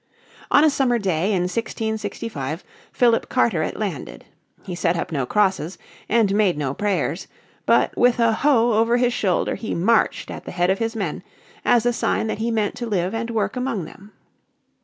On 0.49 0.63
a 0.63 0.69
summer 0.71 0.97
day 0.97 1.25
in 1.25 1.43
1665 1.43 2.63
Philip 2.91 3.29
Carteret 3.29 3.77
landed. 3.77 4.25
He 4.63 4.73
set 4.73 4.97
up 4.97 5.11
no 5.11 5.27
crosses, 5.27 5.77
and 6.09 6.33
made 6.33 6.57
no 6.57 6.73
prayers, 6.73 7.27
but 7.67 7.95
with 7.95 8.17
a 8.19 8.31
hoe 8.33 8.73
over 8.73 8.97
his 8.97 9.13
shoulder 9.13 9.53
he 9.53 9.75
marched 9.75 10.31
at 10.31 10.45
the 10.45 10.51
head 10.57 10.71
of 10.71 10.79
his 10.79 10.95
men, 10.95 11.21
as 11.63 11.85
a 11.85 11.93
sign 11.93 12.25
that 12.25 12.39
he 12.39 12.49
meant 12.49 12.73
to 12.77 12.87
live 12.87 13.13
and 13.13 13.29
work 13.29 13.55
among 13.55 13.85
them. 13.85 14.11